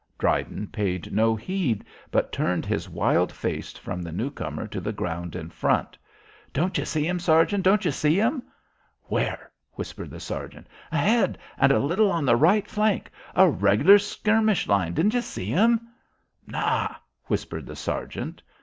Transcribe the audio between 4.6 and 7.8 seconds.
to the ground in front. "Don't you see 'em, sergeant?